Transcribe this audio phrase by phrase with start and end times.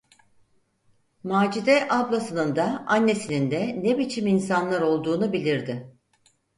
[1.23, 5.95] Macide ablasının da, annesinin de ne biçim insanlar olduğunu bilirdi.